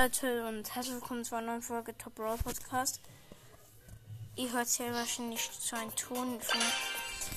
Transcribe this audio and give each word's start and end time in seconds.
Leute 0.00 0.46
und 0.46 0.74
herzlich 0.74 0.94
willkommen 0.94 1.26
zu 1.26 1.34
einer 1.34 1.48
neuen 1.48 1.60
Folge 1.60 1.94
Top 1.98 2.14
Brawl 2.14 2.38
Podcast. 2.38 3.00
Ihr 4.34 4.50
hört 4.50 4.66
ja 4.78 4.94
wahrscheinlich 4.94 5.50
zu 5.60 5.76
einem 5.76 5.94
Ton 5.94 6.40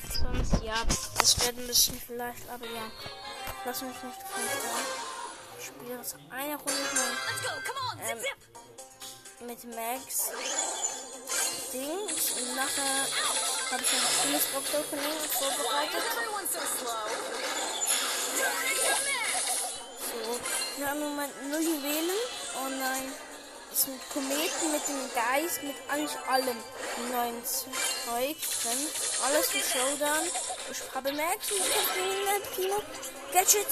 sonst. 0.09 0.63
Ja, 0.63 0.75
das 1.19 1.45
wird 1.45 1.57
ein 1.57 1.67
bisschen 1.67 1.99
vielleicht, 1.99 2.49
aber 2.49 2.63
ja. 2.63 2.89
Lass 3.65 3.81
mich 3.81 3.91
nicht 3.91 4.17
da. 4.21 4.39
Ich 5.59 5.65
spiele 5.65 5.97
jetzt 5.97 6.15
eine 6.29 6.55
Runde 6.55 6.71
mit, 7.97 8.23
ähm, 9.41 9.47
mit 9.47 9.63
Max 9.75 10.31
Dings 11.73 12.31
und 12.31 12.55
nachher 12.55 13.07
habe 13.71 13.83
ich 13.83 13.91
ein 13.91 14.07
schönes 14.23 14.45
Box 14.53 14.73
Opening 14.73 15.19
vorbereitet. 15.31 16.03
So, 19.99 20.39
wir 20.77 20.89
haben 20.89 21.01
im 21.01 21.09
Moment 21.09 21.51
null 21.51 21.61
Juwelen. 21.61 22.42
Oh 22.55 22.69
nein. 22.69 23.11
Das 23.69 23.83
sind 23.85 23.99
Kometen 24.11 24.71
mit 24.71 24.87
dem 24.87 25.09
Geist, 25.15 25.63
mit 25.63 25.75
eigentlich 25.89 26.15
allem. 26.29 26.57
Neuen 27.11 27.43
Zeug. 27.43 28.35
Alles 29.25 29.47
für 29.47 29.57
Showdown. 29.57 30.27
Ich 30.71 30.95
habe 30.95 31.11
Max 31.13 31.49
ich 31.49 32.55
Primo. 32.55 32.83
Gadget. 33.33 33.65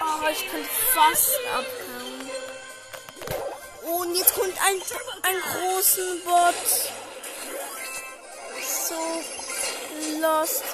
Oh, 0.00 0.28
ich 0.28 0.50
kann 0.50 0.64
fast 0.92 1.30
abhauen. 1.54 2.30
Und 3.84 4.14
jetzt 4.16 4.34
kommt 4.34 4.54
ein, 4.60 4.82
ein 5.22 5.40
großen 5.40 6.24
Bot. 6.24 6.54
So 8.60 9.22
lost. 10.20 10.64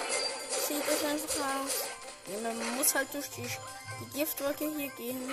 Sieht 0.66 0.82
das 0.88 1.04
einfach 1.04 1.44
aus. 1.60 1.84
Ja, 2.26 2.40
man 2.40 2.76
muss 2.76 2.94
halt 2.94 3.12
durch 3.12 3.28
die, 3.36 3.42
die 3.42 4.18
Giftwolke 4.18 4.70
hier 4.74 4.88
gehen. 4.96 5.30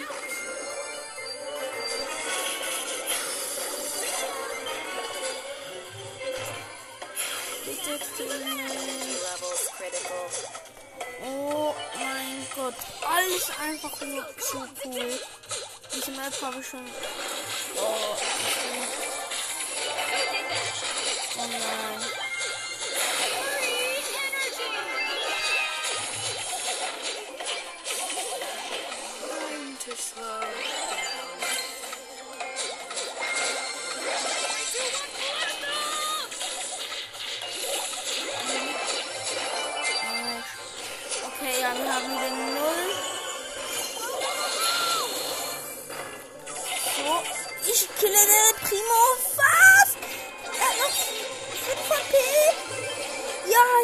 Oh 11.24 11.74
mein 11.96 12.48
Gott. 12.56 12.76
Alles 13.02 13.52
einfach 13.60 14.02
nur 14.02 14.26
zu 14.38 14.58
cool. 14.86 15.20
Diese 15.94 16.12
Map 16.12 16.42
habe 16.42 16.59
ich 16.59 16.68
schon. 16.68 16.86
Oh, 17.76 18.16
oh 21.38 21.48
nein. 21.48 22.11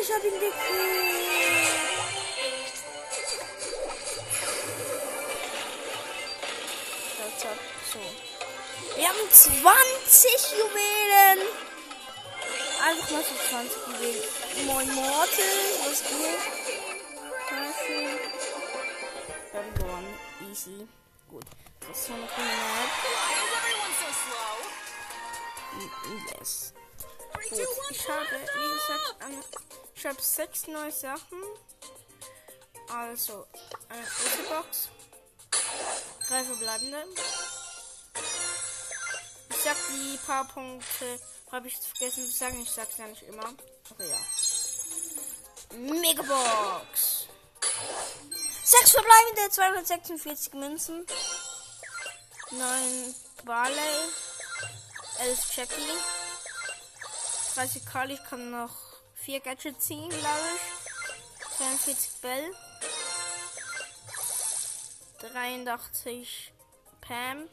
Ich 0.08 0.14
habe 0.14 0.28
ihn 0.28 0.40
gekillt. 0.40 0.54
So. 7.92 8.00
Wir 8.96 9.08
haben 9.08 9.30
20 9.30 9.52
Juwelen. 10.58 11.48
Einfach 12.84 13.12
mal 13.12 13.24
so 13.24 13.36
20 13.50 13.78
Juwelen. 13.88 14.24
Moin 14.66 14.96
Mortel, 14.96 15.44
was 15.86 16.04
geht? 16.04 16.42
Schön. 17.86 18.20
Dann 19.54 19.74
gewonnen. 19.74 20.20
Easy. 20.50 20.88
Gut. 21.30 21.46
Das 21.88 21.98
ist 21.98 22.10
noch 22.10 22.16
eine 22.16 22.28
Map. 22.28 22.92
Yes. 26.40 26.74
Gut. 27.34 27.60
Ich 27.92 28.10
habe, 28.10 28.26
wie 28.32 28.70
gesagt, 28.74 29.87
ich 29.98 30.06
habe 30.06 30.22
sechs 30.22 30.68
neue 30.68 30.92
Sachen. 30.92 31.42
Also, 32.94 33.48
eine 33.90 34.04
große 34.04 34.44
Box. 34.48 34.90
Drei 36.28 36.44
verbleibende. 36.44 37.04
Ich 39.50 39.58
sag 39.58 39.76
die 39.90 40.18
paar 40.18 40.46
Punkte, 40.46 41.20
habe 41.52 41.68
ich 41.68 41.78
vergessen 41.78 42.26
zu 42.28 42.32
sagen. 42.32 42.62
Ich 42.62 42.72
sag's 42.72 42.98
ja 42.98 43.08
nicht 43.08 43.24
immer. 43.24 43.54
Aber 43.90 44.06
ja. 44.06 44.18
Megabox. 45.78 47.28
Sechs 48.64 48.92
verbleibende 48.92 49.50
246 49.50 50.54
Münzen. 50.54 51.08
9 52.52 53.16
Barley. 53.46 54.12
11 55.20 55.56
Jackie. 55.56 55.92
30 57.56 57.86
Carly. 57.86 58.14
Ich 58.14 58.24
kann 58.30 58.52
noch 58.52 58.87
4 59.28 59.42
Gadgets 59.42 59.86
ziehen, 59.88 60.08
glaube 60.08 60.48
ich. 60.56 61.58
42 61.58 62.22
Bell. 62.22 62.56
83 65.20 66.54
Pam. 67.02 67.50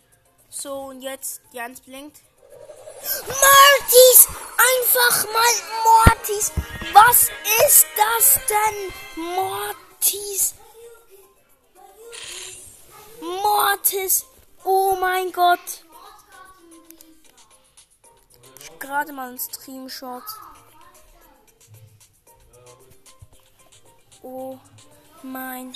So, 0.48 0.72
und 0.84 1.02
jetzt 1.02 1.40
Jans 1.50 1.80
blinkt. 1.80 2.20
Mortis! 3.26 4.28
Einfach 4.56 5.24
mal 5.32 5.54
Mortis! 5.82 6.52
Was 6.92 7.22
ist 7.66 7.86
das 7.96 8.38
denn? 8.48 9.24
Mortis! 9.34 10.54
Mortis! 13.20 14.26
Oh 14.62 14.96
mein 15.00 15.32
Gott! 15.32 15.82
Ich 18.60 18.78
gerade 18.78 19.12
mal 19.12 19.30
einen 19.30 19.41
Streamshot. 19.41 20.22
Oh 24.26 24.58
mein 25.22 25.74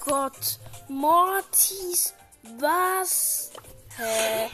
Gott! 0.00 0.58
Mortis! 0.88 2.14
Was? 2.58 3.50
Hä? 3.98 4.48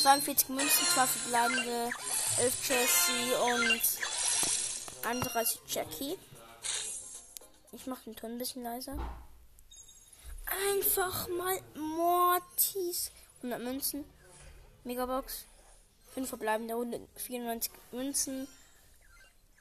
42 0.00 0.50
Münzen, 0.50 0.86
2 0.86 1.06
verbleibende, 1.06 1.90
11 2.40 2.68
Jessie 2.68 3.32
und 3.54 3.80
31 5.08 5.60
Jackie. 5.66 6.18
Ich 7.72 7.86
mache 7.86 8.04
den 8.04 8.16
Ton 8.16 8.32
ein 8.32 8.38
bisschen 8.38 8.62
leiser. 8.62 8.98
Einfach 10.68 11.26
mal 11.28 11.58
Mortis. 11.74 13.12
100 13.38 13.62
Münzen. 13.62 14.04
Megabox. 14.84 15.46
5 16.12 16.28
verbleibende 16.28 16.74
194 16.74 17.72
Münzen. 17.92 18.46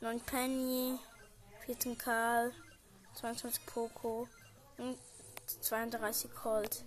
9 0.01 0.19
Penny. 0.19 0.99
14 1.69 1.95
Karl. 1.99 2.51
22 3.13 3.63
Poco. 3.67 4.27
Und 4.79 4.97
32 5.61 6.33
Colt. 6.33 6.83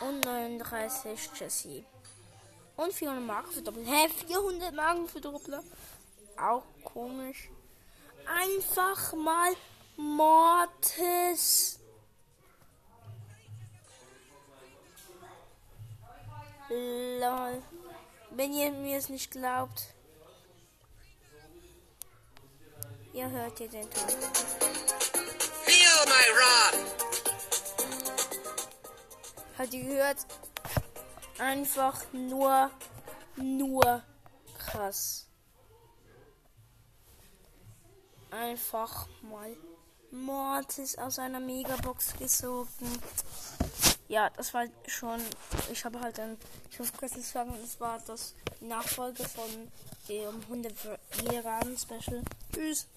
Und 0.00 0.24
39 0.24 1.30
Jessie. 1.38 1.84
Und 2.76 2.92
400 2.92 3.24
Marken 3.24 3.52
für 3.52 3.62
Doppel. 3.62 3.86
Hä? 3.86 4.08
400 4.26 4.74
Marken 4.74 5.06
für 5.06 5.20
Doppler? 5.20 5.62
Auch 6.36 6.64
komisch. 6.82 7.50
Einfach 8.26 9.12
mal 9.12 9.52
Mortis. 9.96 11.78
Lol. 16.68 17.62
Wenn 18.30 18.52
ihr 18.52 18.72
mir 18.72 18.98
es 18.98 19.08
nicht 19.08 19.30
glaubt. 19.30 19.94
Ihr 23.14 23.30
hört 23.30 23.60
ihr 23.60 23.68
den 23.68 23.90
Ton. 23.90 24.08
Feel 25.64 26.04
my 26.06 26.26
wrath! 26.34 26.78
Habt 29.58 29.74
ihr 29.74 29.84
gehört? 29.84 30.26
Einfach 31.38 32.00
nur, 32.12 32.70
nur 33.36 34.02
krass. 34.58 35.26
Einfach 38.30 39.06
mal 39.20 39.54
Mortis 40.10 40.96
aus 40.96 41.18
einer 41.18 41.40
Megabox 41.40 42.14
gesogen. 42.18 42.98
Ja, 44.08 44.30
das 44.30 44.54
war 44.54 44.64
schon. 44.86 45.20
Ich 45.70 45.84
habe 45.84 46.00
halt 46.00 46.16
dann. 46.16 46.38
Ich 46.70 46.78
habe 46.78 46.88
vergessen 46.88 47.22
zu 47.22 47.30
sagen, 47.30 47.54
das 47.60 47.78
war 47.78 47.98
das 48.06 48.34
Nachfolge 48.60 49.24
von 49.24 49.70
dem 50.08 50.40
100 50.42 50.74
Jahren 51.30 51.76
Special. 51.76 52.22
Tschüss. 52.54 52.88